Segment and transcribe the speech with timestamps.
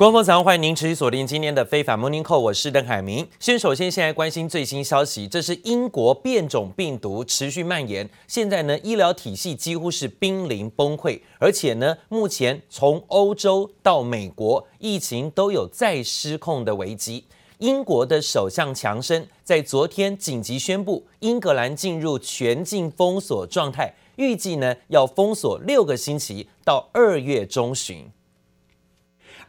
[0.00, 3.28] 官方早上，欢迎您持续锁定今天的非凡 Morning Call，我是邓海明。
[3.38, 17.26] 先首先现在关心最新消息，这是英国变种病毒持续蔓延，现在呢医疗体系几乎是濒临崩溃，而且呢目前从欧洲到美国，疫情都有再失控的危机。
[17.58, 28.10] 英国的首相强生在昨天紧急宣布，英格兰进入全境封锁状态，预计呢要封锁六个星期，到二月中旬。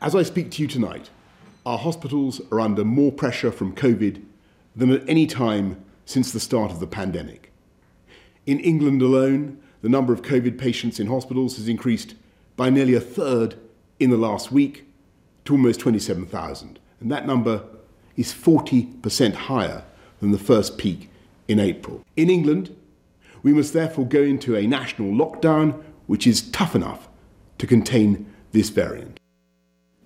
[0.02, 1.12] As I speak to you tonight,
[1.64, 4.24] our hospitals are under more pressure from COVID
[4.76, 7.52] than at any time since the start of the pandemic.
[8.48, 12.16] In England alone, the number of COVID patients in hospitals has increased
[12.58, 13.54] by nearly a third
[14.00, 14.88] in the last week
[15.46, 17.64] to almost 27,000, and that number
[18.18, 19.84] is 40% higher
[20.20, 21.12] than the first peak
[21.48, 22.04] in April.
[22.16, 22.76] In England,
[23.44, 27.08] we must therefore go into a national lockdown which is tough enough
[27.60, 29.21] to contain this variant.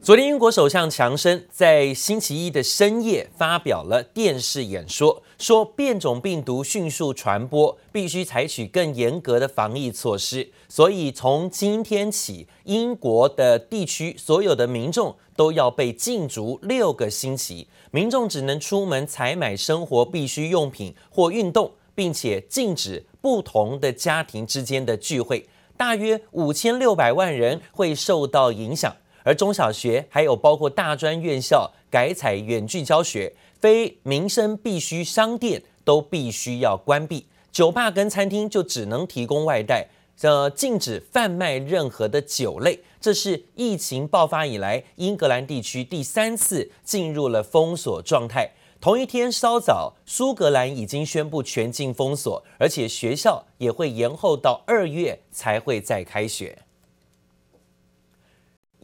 [0.05, 10.47] 昨天，英国首相强生在星期一的深夜发表了电视演说，说变种病毒迅速传播，必须采取更严格的防疫措施。
[10.69, 25.49] 所以从今天起，英国的地区所有的民众都要被禁足六个星期，民众只能出门采买生活必需用品或运动，并且禁止不同的家庭之间的聚会。
[25.75, 28.95] 大约五千六百万人会受到影响。
[29.25, 39.87] 而中小学还有包括大专院校改采远距教学，非民生必需商店都必须要关闭，酒吧跟餐厅就只能提供外带，
[40.21, 42.79] 呃，禁止贩卖任何的酒类。
[43.01, 48.51] 这是疫情爆发以来，英格兰地区第三次进入了封锁状态。
[48.79, 56.55] 同一天稍早，苏格兰已经宣布全境封锁，而且学校也会延后到二月才会再开学。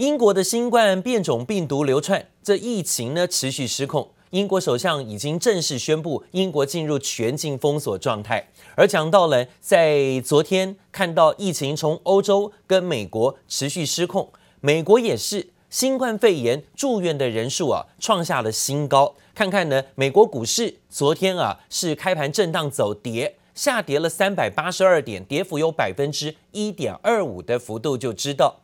[0.02, 4.10] 英国的新冠变种病毒流窜，这疫情呢持续失控。
[4.32, 8.48] 英国首相已经正式宣布，英国进入全境封锁状态。
[8.74, 14.28] 而讲到了，在昨天看到疫情从欧洲跟美国持续失控，
[14.60, 19.14] 美国也是新冠肺炎住院的人数啊创下了新高。
[19.36, 28.60] 看看呢，美国股市昨天啊是开盘震荡走跌，下跌了三百八十二点，跌幅有百分之一点二五的幅度，就知道。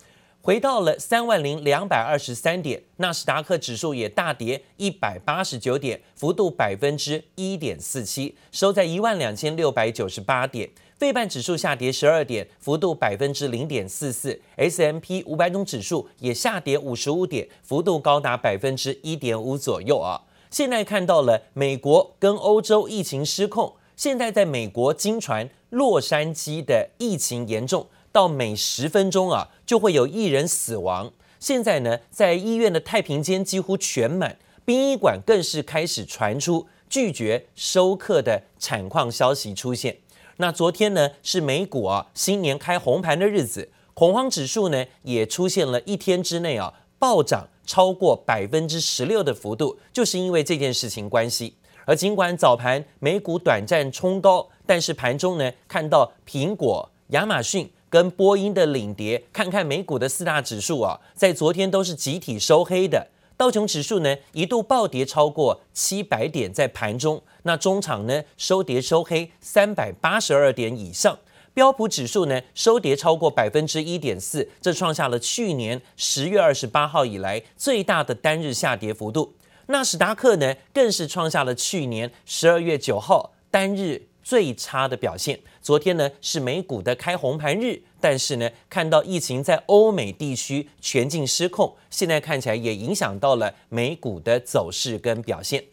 [0.48, 10.70] 回到了三万零两百二十三点，纳斯达克指数也大跌一百八十九点，幅度百分之一点四七，收在一万两千六百九十八点。
[10.98, 14.40] 费半指数下跌十二点，幅度百分之零点四四。
[14.56, 20.22] S M P 五百种指数也下跌五十五点，幅度高达百分之一点五左右啊。
[20.50, 27.86] 现在看到了美国跟欧洲疫情失控，现在在美国惊传洛杉矶的疫情严重。
[28.18, 31.14] 到每十分钟啊，就会有一人死亡。
[31.40, 39.96] 现在呢，在医院的太平间几乎全满，殡仪馆更是开始传出拒绝收客的惨况消息出现。
[40.38, 51.56] 那昨天呢，是美股啊新年开红盘的日子，恐慌指数呢也出现了一天之内啊暴涨超过百分之十六的幅度，就是因为这件事情关系。
[51.86, 57.70] 而尽管早盘美股短暂冲高，但是盘中呢看到苹果、亚马逊。
[57.90, 63.08] 跟波音的领跌，看看美股的四大指数啊，在昨天都是集体收黑的。
[63.38, 71.18] 道琼指数呢一度暴跌超过七百点，在盘中，那中场呢收跌收黑三百八十二点以上。
[71.54, 79.34] 标普指数呢收跌超过百分之一点四，这创下了去年十月二十八号以来最大的单日下跌幅度。
[79.68, 84.08] 纳斯达克呢更是创下了去年十二月九号单日。
[84.28, 85.40] 最差的表现。
[85.68, 95.66] 昨天呢是美股的开红盘日，但是呢看到疫情在欧美地区全境失控，现在看起来也影响到了美股的走势跟表现。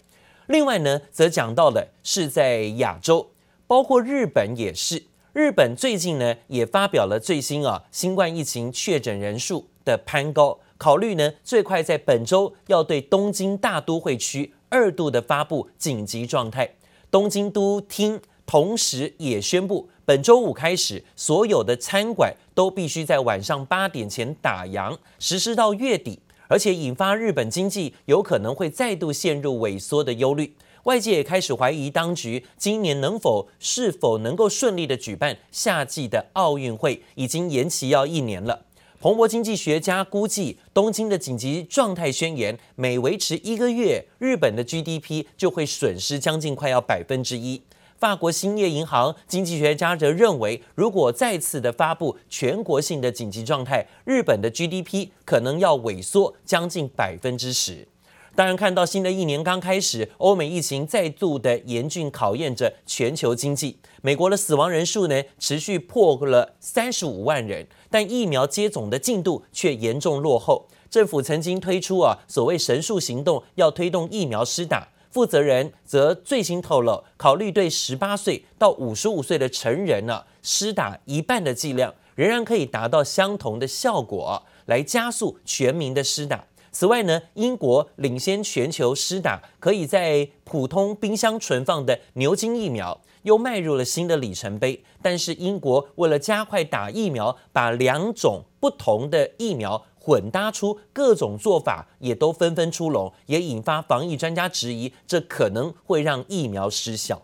[0.46, 3.30] 另外呢，则讲到了是在亚洲，
[3.68, 5.04] 包括日本也是。
[5.32, 16.74] 日本最近呢也发表了最新啊新冠疫情确诊人数的攀高，考虑呢最快在本周要对东京大都会区二度的发布紧急状态。
[17.12, 18.20] 东京都厅。
[18.46, 30.54] 同时也宣布，本周五开始，所有的餐馆都必须在晚上八点前打烊，实施到月底，而且引发日本经济有可能会再度陷入萎缩的忧虑。
[30.84, 38.66] 外界也开始怀疑，当局今年能否、是否能够顺利的举办夏季的奥运会，已经延期要一年了。
[39.00, 47.62] 彭博经济学家估计，东京的紧急状态宣言每维持一个月，日本的 GDP 就会损失将近快要百分之一。
[47.98, 57.88] 法国兴业银行经济学家则认为，如果再次的发布全国性的紧急状态，日本的 GDP 可能要萎缩将近百分之十。
[58.36, 63.78] 当然，看到新的一年刚开始，欧美疫情再度的严峻考验着全球经济。
[64.02, 70.66] 美国的死亡人数呢，持续破了三十五万人，但疫苗接种的进度却严重落后。
[70.90, 74.88] 政府曾经推出啊所谓“神速行动”，要推动疫苗施打。
[75.14, 86.44] 负责人则最新透露，考虑对十八岁到五十五岁的成人呢、施打一半的剂量，仍然可以达到相同的效果，来加速全民的施打。
[86.72, 94.82] 此外呢，英国领先全球施打可以在普通冰箱存放的牛津疫苗，又迈入了新的里程碑。
[95.00, 107.22] 但是英国为了加快打疫苗，把两种不同的疫苗混搭出各种做法，也都纷纷出笼，也引发防疫专家质疑，这可能会让疫苗失效。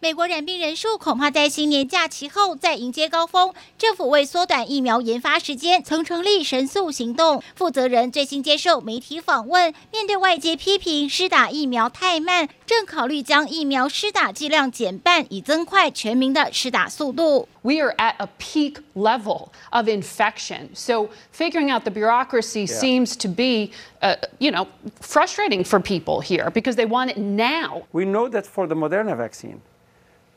[0.00, 3.52] 美国染病人数恐怕在新年假期后再迎接高峰。
[3.76, 7.42] 政府为缩短疫苗研发时间，曾成立神速行动。
[7.56, 17.48] 负责人最新接受媒体访问，面对外界批评施打疫苗太慢，正考虑将疫苗施打剂量减半，以增快全民的施打速度。
[17.62, 23.72] We are at a peak level of infection, so figuring out the bureaucracy seems to be,
[24.00, 24.68] uh, you know,
[25.00, 27.82] frustrating for people here because they want it now.
[27.90, 29.62] We know that for the Moderna vaccine.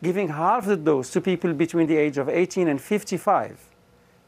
[0.04, 3.58] Giving half the dose to people between the age of 18 and 55,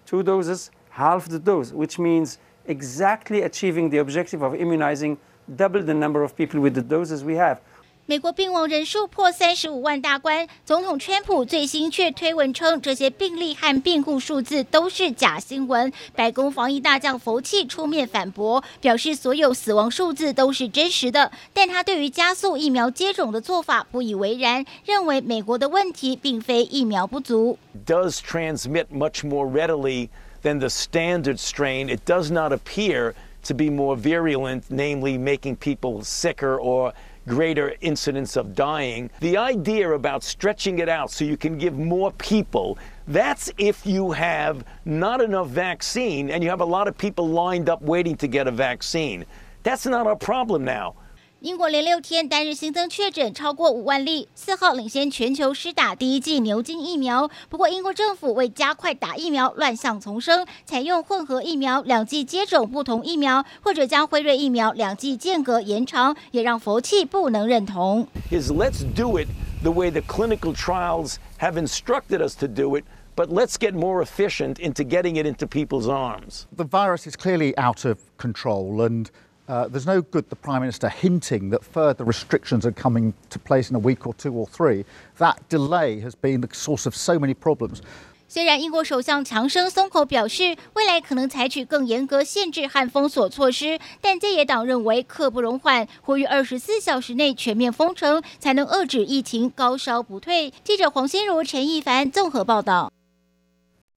[0.06, 5.18] two doses, half the dose, which means exactly achieving the objective of immunizing
[5.54, 7.60] double the number of people with the doses we have.
[8.08, 15.92] 美国病亡人数破三十五万大关，总统川普最新却推文称这些病例和病故数字都是假新闻。
[16.14, 21.32] 白宫防疫大将福气出面反驳，表示所有死亡数字都是真实的。
[21.52, 27.58] 但他对于加速疫苗接种的做法不以为然，认为美国的问题并非疫苗不足。
[27.84, 30.10] Does transmit much more readily
[30.44, 31.88] than the standard strain.
[31.88, 33.14] It does not appear
[33.48, 36.92] to be more virulent, namely making people sicker or
[37.26, 39.10] greater incidence of dying.
[39.20, 42.78] The idea about stretching it out so you can give more people,
[43.08, 47.68] that's if you have not enough vaccine and you have a lot of people lined
[47.68, 49.24] up waiting to get a vaccine.
[49.62, 50.94] That's not our problem now.
[51.41, 57.27] 英国连六天单日新增确诊超过五万例，四号领先全球施打第一剂牛津疫苗。
[57.49, 68.07] 不过，英国政府为加快打疫苗，乱象丛生，采用混合疫苗，两剂接种不同疫苗，或者将辉瑞疫苗两剂间隔延长，也让佛气不能认同。
[68.29, 69.27] Is let's do it
[69.63, 72.83] the way the clinical trials have instructed us to do it,
[73.15, 76.43] but let's get more efficient into getting it into people's arms.
[76.55, 79.09] The virus is clearly out of control and
[79.47, 83.69] Uh, there's no good the Prime Minister hinting that further restrictions are coming to place
[83.69, 84.85] in a week or two or three.
[85.17, 87.81] That delay has been the source of so many problems.
[88.29, 100.53] 虽然英国首相强生松口表示，未来可能采取更严格限制和封锁措施，但在野党认为刻不容缓，呼吁二十四小时内全面封城，才能遏制疫情高烧不退。
[100.63, 102.89] 记者黄心如、陈一凡综合报道。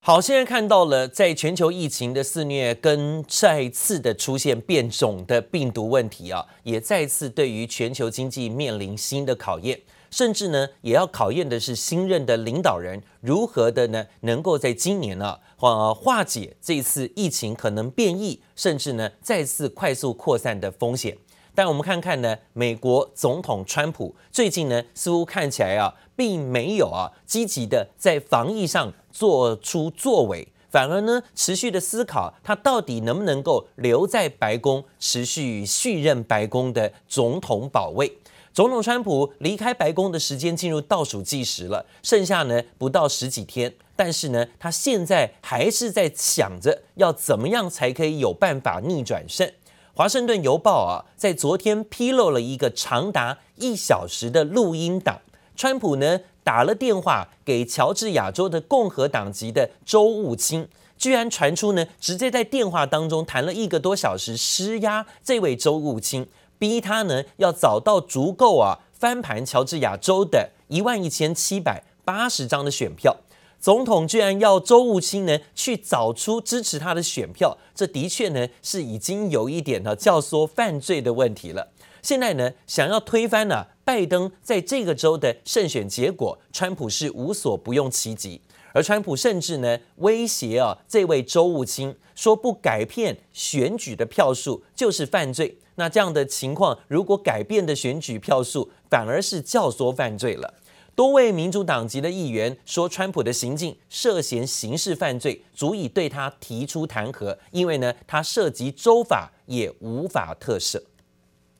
[0.02, 9.78] 好，现在看到了，在全球疫情的肆虐跟再次的出现变种的病毒问题啊，也再次对于全球经济面临新的考验，
[10.10, 21.18] 甚至呢，也要考验的是新任的领导人如何的呢，能够在今年呢，呃，化解这次疫情可能变异，甚至呢，再次快速扩散的风险。
[21.52, 38.18] 但我们看看呢，美国总统川普最近呢，似乎看起来啊，并没有啊积极的在防疫上做出作为，反而呢，持续的思考他到底能不能够留在白宫，持续续任白宫的总统保卫。
[38.52, 49.50] 总统川普离开白宫的时间进入倒数计时了，剩下呢不到十几天，但是呢，他现在还是在想着要怎么样才可以有办法逆转胜。
[49.94, 55.20] 华盛顿邮报啊，在昨天披露了一个长达一小时的录音档。
[55.54, 66.26] 川普呢打了电话给乔治亚州的共和党籍的州务卿，居然传出呢直接在电话当中谈了一个多小时，施压这位州务卿，
[66.58, 73.16] 逼他呢要找到足够啊翻盘乔治亚州的一万一千七百八十张的选票。
[73.58, 81.68] 总统居然要州务卿呢去找出支持他的选票，这的确呢是已经有一点呢教唆犯罪的问题了。
[82.00, 88.40] 现在呢想要推翻呢、拜登在这个州的胜选结果，川普是无所不用其极，
[88.72, 95.58] 而川普甚至呢威胁啊这位州务卿说不改变选举的票数就是犯罪。
[95.74, 100.54] 那这样的情况，如果改变的选举票数反而是教唆犯罪了。
[100.94, 110.80] 多位民主党籍的议员说，川普的行径涉嫌刑事犯罪，足以对他提出弹劾，因为呢，他涉及州法，也无法特赦。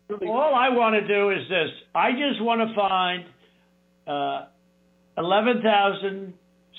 [0.09, 3.23] All I want to do is this: I just want to find,
[4.05, 4.45] uh,
[5.17, 6.33] eleven thousand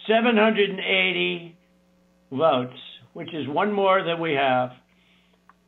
[0.07, 1.57] seven hundred and eighty
[2.31, 2.79] votes,
[3.15, 4.71] which is one more than we have,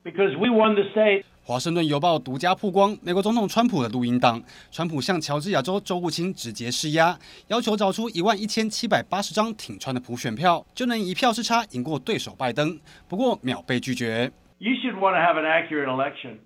[0.05, 1.25] because we won the state.
[1.43, 7.19] 华盛顿邮报独家曝光美国总统川普的录音档，川普向乔治亚州州务卿直接施压，
[7.49, 12.79] 要求找出一万一千七百八十张挺川的普选票，就能一票之差赢过对手拜登。
[13.09, 14.31] 不过秒被拒绝。
[14.59, 16.41] You should want to have an accurate election,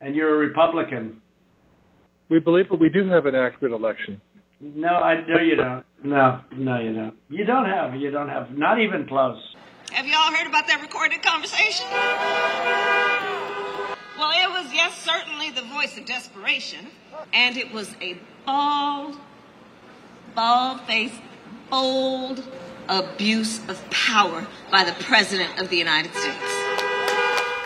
[0.00, 1.20] and you're a Republican.
[2.28, 4.20] We believe that we do have an accurate election.
[4.60, 5.84] No, I no, you don't.
[6.02, 7.14] No, no, you don't.
[7.28, 7.94] You don't have.
[7.94, 8.50] You don't have.
[8.50, 9.38] Not even close.
[9.92, 11.86] Have you all heard about that recorded conversation?
[14.18, 16.86] Well, it was, yes, certainly the voice of desperation,
[17.32, 19.16] and it was a bald,
[20.34, 21.20] bald-faced,
[21.70, 22.42] bold
[22.88, 26.55] abuse of power by the President of the United States.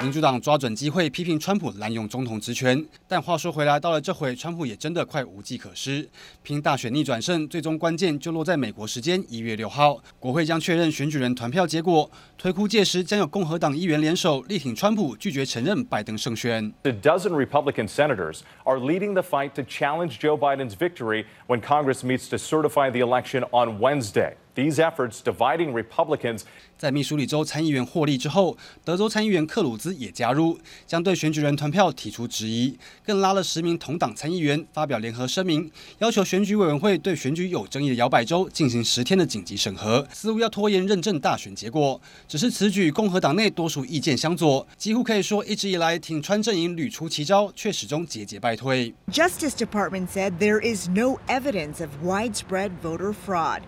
[0.02, 6.08] 民主党抓准机会批评川普滥用总统职权，但话说回来，到了这回，川普也真的快无计可施。
[6.42, 12.10] 拼大选逆转胜，最终关键就落在美国时间一月六号，国会将确认选举人团票结果。
[12.38, 16.72] 推估届时将有共和党议员联手力挺川普，拒绝承认拜登胜选。
[16.84, 22.30] A dozen Republican senators are leading the fight to challenge Joe Biden's victory when Congress meets
[22.30, 24.36] to certify the election on Wednesday.
[24.54, 26.42] These efforts dividing Republicans.
[26.76, 42.00] 在密苏里州参议员获利之后，德州参议员克鲁兹也加入，将对选举人团票提出质疑，更拉了十名同党参议员发表联合声明，要求选举委员会对选举有争议的摇摆州进行十天的紧急审核，似乎要拖延认证大选结果。
[42.26, 48.92] 只是此举共和党内多数意见相左，几乎可以说一直以来挺川阵营屡出奇招，却始终节节败退。
[49.12, 53.60] Justice Department said there is no evidence of widespread voter fraud.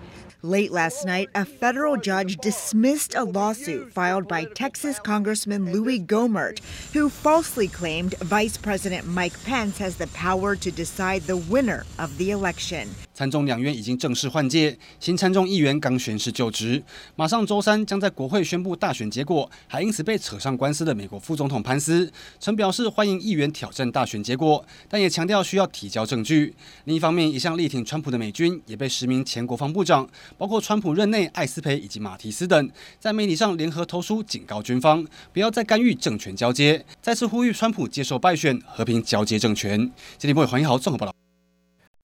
[0.44, 6.58] Late last night, a federal judge dismissed a lawsuit filed by Texas Congressman Louis Gohmert,
[6.92, 12.10] who falsely claimed Vice President Mike Pence has the power to decide the winner of
[12.18, 12.88] the election.
[13.14, 16.82] 参众两院已经正式换届，新参众议员刚宣誓就职，
[17.14, 19.48] 马上周三将在国会宣布大选结果。
[19.68, 26.52] 还因此被扯上官司的美国副总统潘斯曾表示欢迎议员挑战大选结果，但也强调需要提交证据。
[26.86, 30.08] 另一方面，一向力挺川普的美军也被十名前国防部长，
[30.38, 39.78] 包括川普任内艾斯培以及马提斯等，在媒体上联合投书警告军方不要再干预政权交接，再次呼吁川普接受败选，和平交接政权。
[40.18, 41.14] 今天播黄一豪综合报道。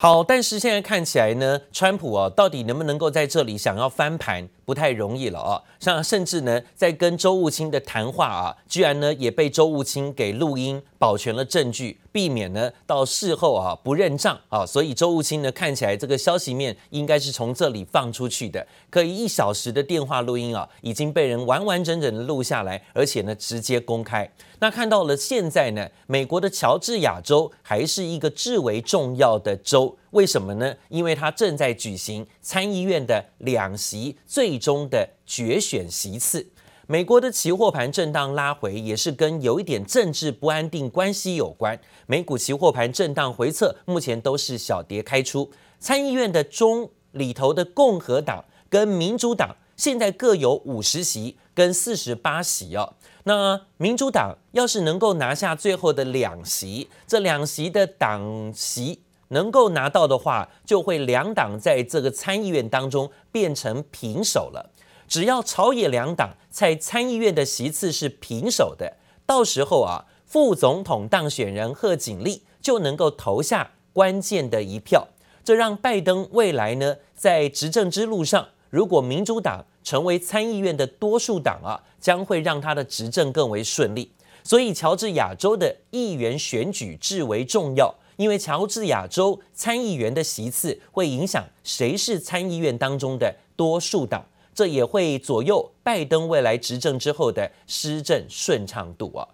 [0.01, 5.63] 好，但是现在看起来呢，川普啊，到底能不能够在这里想要翻盘，不太容易了啊。
[5.81, 14.67] 像甚至呢，在跟周务卿的谈话啊，居然呢也被周务卿给录音，保全了证据，避免呢到事后啊不认账啊。
[14.67, 18.67] 所以周务卿呢看起来这个消息面应该是从这里放出去的。
[18.91, 24.31] 可以一小时的电话录音啊，已经被人完完整整的录下来，而且呢直接公开。
[24.59, 30.75] 那看到了现在呢，美国的乔治亚州还是一个至为重要的州，为什么呢？
[30.89, 36.47] 因为它正在举行参议院的两席最终的决选席次。
[36.87, 41.79] 美国的期货盘震荡拉回，也是跟有一点政治不安定关系有关。
[42.07, 45.51] 美股期货盘震荡回测，目前都是小跌开出。
[45.79, 52.95] 参议院的中里头的共和党跟民主党现在各有五十席跟四十八席哦。
[53.25, 64.71] 那民主党要是能够拿下最后的两席，这两席的党席能够拿到的话，就会两党在这个参议院当中变成平手了。
[65.07, 75.09] 只要朝野两党在参议院的席次是平手的，到时候啊，副总统当选人贺锦丽就能够投下关键的一票，
[75.43, 84.13] 这让拜登未来呢在执政之路上，如果民主党成为参议院的多数党啊，将会让他的执政更为顺利。
[84.45, 99.27] 所以，乔治亚州的议员选举至为重要，因为乔治亚州参议员的席次会影响谁是参议院当中的多数党，这也会左右拜登未来执政之后的施政顺畅度啊。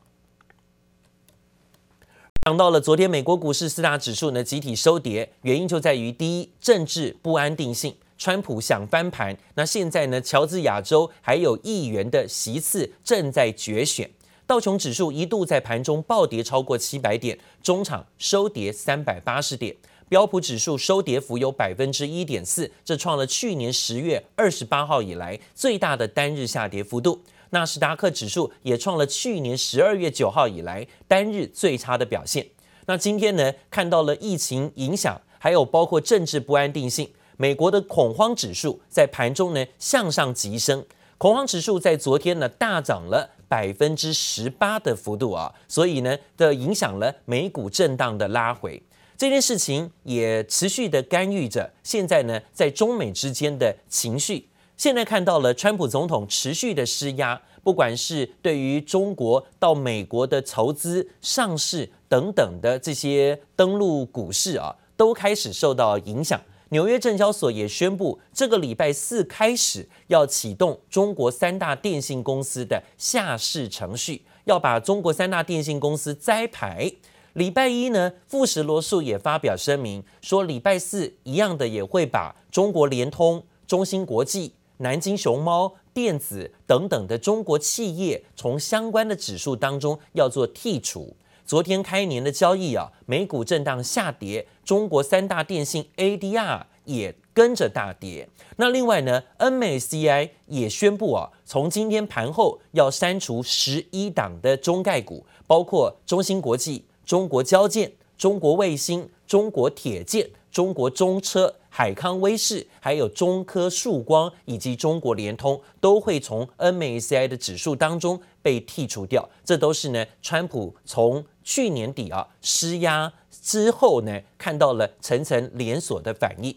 [2.43, 7.97] 讲到了昨天美国股市四大指数呢集体收跌，原因就在于第一，政治不安定性。
[8.19, 10.21] 川普想翻盘，那现在呢？
[10.21, 14.09] 乔治亚州还有议员的席次正在决选。
[14.47, 19.75] 道琼指数一度在盘中暴跌超过七百点，中场收跌三百八十点。
[20.09, 27.21] 标普指数收跌幅有百分之一点四，这创了去年十月二十八号以来最大的单日下跌幅度。
[27.51, 32.47] 纳斯达克指数也创了去年十二月九号以来单日最差的表现。
[32.87, 33.53] 那今天呢？
[33.71, 35.21] 看到了疫情影响。
[35.39, 40.83] 还有包括政治不安定性，美国的恐慌指数在盘中呢向上急升，
[41.19, 48.83] 恐慌指数在昨天呢大涨了百分之十八的幅度啊，所以呢的影响了美股震荡的拉回。
[49.17, 54.49] 这件事情也持续的干预着现在呢在中美之间的情绪。
[54.77, 66.41] 现在看到了川普总统持续的施压，不管是对于中国到美国的筹资、上市等等的这些登陆股市啊，都开始受到影响。
[66.75, 76.93] 纽约证交所也宣布，这个礼拜四开始要启动中国三大电信公司的下市程序，要把中国三大电信公司摘牌。
[77.35, 84.53] 礼拜一呢，富时罗素也发表声明说，礼拜四一样的也会把中国联通、中芯国际。
[84.79, 91.17] 南京熊猫电子等等的中国企业从相关的指数当中要做剔除。
[91.47, 98.27] 昨天开年的交易啊，美股震荡下跌，中国三大电信 ADR 也跟着大跌。
[98.57, 111.55] 那另外呢，MSCI 也宣布啊，从今天盘后要删除十一档的中概股，包括中芯国际、中国交建、中国卫星、中国铁建、中国中车。
[111.77, 119.29] 海康威视、还有中科曙光以及中国联通都会从 NMSCI 的指数当中被剔除掉。
[119.45, 126.57] 这都是呢，川普从去年底啊施压之后呢，看到了层层连锁的反应。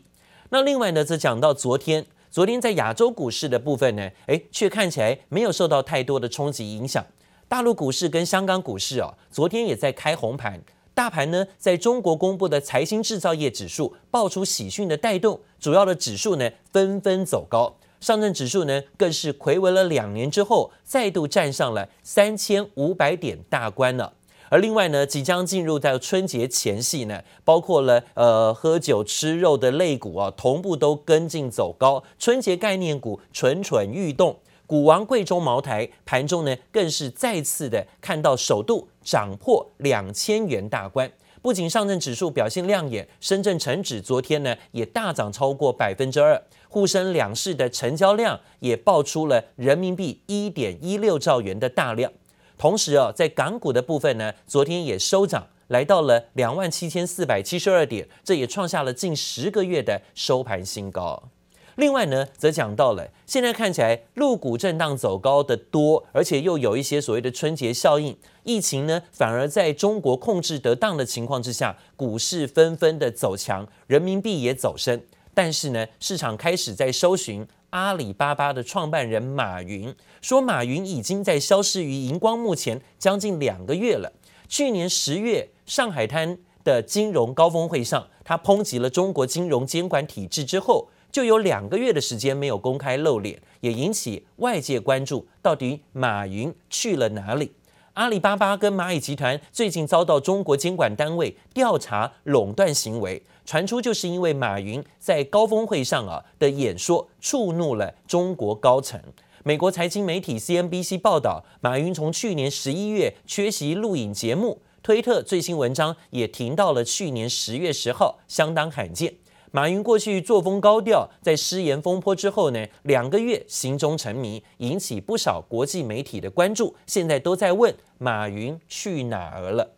[0.50, 7.06] 那另外呢，则讲到昨天，昨天在亚洲股市的部分呢，诶，却看起来没有受到太多的冲击影响。
[7.50, 10.62] 大陆股市跟香港股市啊，昨天也在开红盘。
[10.94, 24.13] 大盘呢，在中国公布的财新制造业指数爆出喜讯的带动，主要的指数呢纷纷走高，上证指数呢更是睽违了两年之后，再度站上了三千五百点大关了。
[24.50, 34.38] 而另外呢，即将进入到春节前夕呢，包括了呃喝酒吃肉的类股啊，同步都跟进走高，春节概念股蠢蠢欲动。
[34.66, 41.10] 股王贵州茅台盘中呢，更是再次的看到首度涨破两千元大关。
[41.42, 52.12] 不仅上证指数表现亮眼，深圳成指昨天呢也大涨超过百分之二，沪深两市的成交量也爆出了人民币一点一六兆元的大量。
[52.57, 61.29] 同时啊，在港股的部分呢，昨天也收涨，来到了两万七千四百七十二点，这也创下了近十个月的收盘新高。
[61.75, 75.00] 另外呢，则讲到了现在看起来陆股震荡走高的多，而且又有一些所谓的春节效应，疫情呢反而在中国控制得当的情况之下，股市纷纷的走强，人民币也走升。
[75.35, 84.11] 但是呢，市场开始在搜寻阿里巴巴的创办人马云，说马云已经在消失于荧光幕前将近两个月了。
[84.50, 90.90] 去年十月上海滩的金融高峰会上，他抨击了中国金融监管体制之后。
[91.09, 97.53] 就有两个月的时间没有公开露脸，也引起外界关注，到底马云去了哪里？
[97.94, 109.01] 阿里巴巴跟蚂蚁集团最近遭到中国监管单位调查垄断行为，传出就是因为马云在高峰会上啊的演说触怒了中国高层。
[109.46, 119.14] 美国财经媒体 CNBC 报道，马云从去年十一月缺席录影节目，推特最新文章也停到了去年十月十号，相当罕见。
[119.51, 126.75] 马云过去作风高调，在失言风波之后呢，两个月行踪沉迷，引起不少国际媒体的关注。
[126.86, 129.76] 现在都在问马云去哪儿了。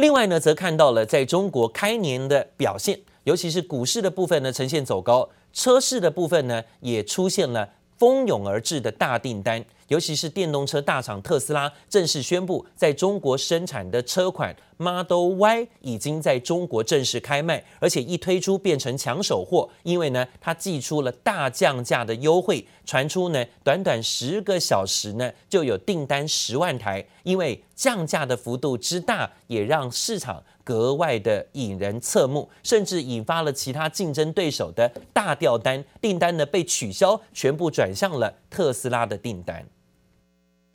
[0.00, 9.64] 另外呢，则看到了在中国开年的表现，尤其是股市的部分呢，呈现走高，车市的部分呢，也出现了蜂拥而至的大订单。
[9.88, 39.66] 尤其是电动车大厂特斯拉正式宣布，在中国生产的车款 Model Y 已经在中国正式开卖，而且一推出变成抢手货，因为呢，它祭出了大降价的优惠，传出呢，短短十个小时呢，就有订单十万台，因为降价的幅度之大，也让市场格外的引人侧目，甚至引发了其他竞争对手的大掉单，订单呢被取消，全部转向了特斯拉的订单。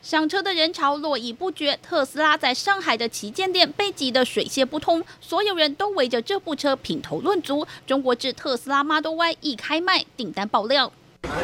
[0.03, 7.65] 上车的人潮络绎不绝，特斯拉在上海的旗舰店被挤得水泄不通，所有人都围着这部车品头论足。
[7.87, 10.91] 中国制特斯拉 Model Y 一开卖，订单爆量。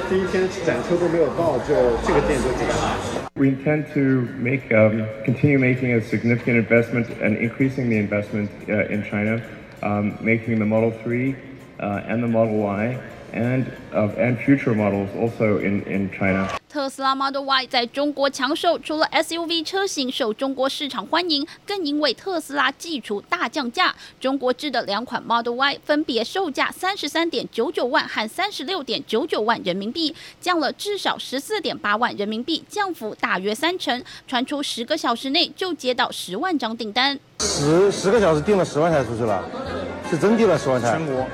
[0.10, 1.74] 第一天展车都没有到，就
[2.06, 2.98] 这个店就挤了。
[3.36, 9.40] We intend to make, um, continue making a significant investment and increasing the investment in China,
[9.82, 11.34] um, making the Model 3,
[11.80, 12.98] uh, and the Model Y.
[13.34, 16.48] and of and future models also in, in China.
[16.70, 34.04] 特斯拉 Model Y 在中国抢手，除了 SUV 车型受中国市场欢迎，更因为特斯拉祭出大降价，中国制的两款 Model Y 分别售价三十三点九九万和三十六点九九万人民币，降了至少十四点八万人民币，降幅大约三成。
[34.28, 39.44] 传出十个小时内就接到十万张订单，十十个小时订了十万台出去了，
[40.08, 40.92] 是真订了十万台。
[40.92, 41.26] 全国，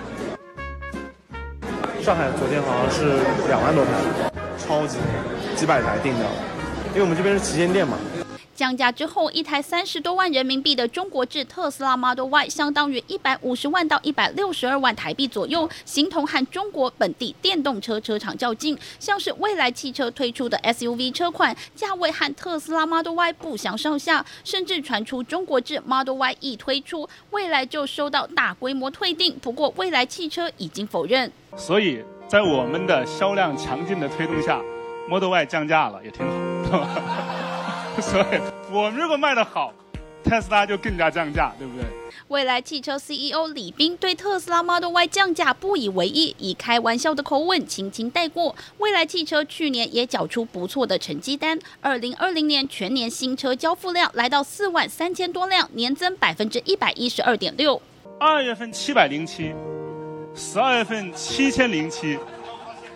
[2.06, 3.92] 上海昨天好像是两万多台。
[4.60, 5.00] 超级
[5.56, 6.26] 几百台订的，
[6.94, 7.98] 因为我们这边是旗舰店嘛。
[8.56, 18.78] 降价之后，一台三十多万人民币的中国制特斯拉 Model Y，相当于一百五十万到一百六十二万台币左右，形同和中国本地电动车车厂较劲。
[19.00, 29.38] 像是蔚来汽车推出的 SUV 车款，价位和特斯拉 Model Y 不相上下，甚至传出中国制 Model Y 一推出，蔚来就收到大规模退订。
[29.40, 31.32] 不过，蔚来汽车已经否认。
[31.58, 32.02] 所以。
[32.28, 34.60] 在我们的销量强劲的推动下
[35.08, 36.26] ，Model Y 降价了，也挺
[36.72, 37.45] 好。
[38.02, 38.40] 所以，
[38.72, 39.74] 我们如果卖得好，
[40.24, 41.86] 特斯拉就更加降价，对不对？
[42.28, 48.56] 未来汽车 CEO 李斌对特斯拉 Model Y 降价不以为意，以开玩笑的口吻轻轻带过。
[48.80, 57.82] 未来汽车去年也缴出不错的成绩单，二零二零年全年新车交付量来到四万三千多辆，年增百分之一百一十二点六。
[58.20, 59.54] 二月份七百零七。
[60.34, 62.20] 十二月份七千零七，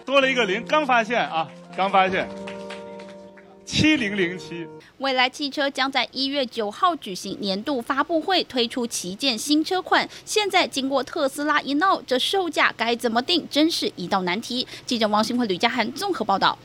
[0.05, 2.27] 多了一个零，刚发现啊，刚发现，
[3.69, 4.67] 七零零七。
[4.97, 10.09] 未来汽车将在一月九号举行年度发布会，推出旗舰新车款。
[10.25, 14.67] 现在经过特斯拉一闹，这售价该怎么定，真是一道难题。
[14.87, 16.57] 记者王新辉、吕家涵综合报道。